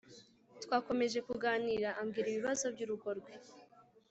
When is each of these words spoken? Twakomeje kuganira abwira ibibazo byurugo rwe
Twakomeje 0.63 1.19
kuganira 1.27 1.89
abwira 2.01 2.27
ibibazo 2.29 2.65
byurugo 2.73 3.09
rwe 3.19 3.33